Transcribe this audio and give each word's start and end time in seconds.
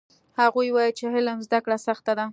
هغوی 0.39 0.67
وایي 0.75 0.91
چې 0.97 1.03
علم 1.15 1.39
زده 1.47 1.59
کړه 1.65 1.77
سخته 1.87 2.13
ده 2.19 2.25